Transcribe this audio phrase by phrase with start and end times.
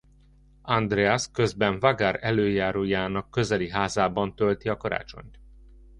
[0.61, 5.39] Andreas közben Vágar elöljárójának közeli házában tölti a karácsonyt.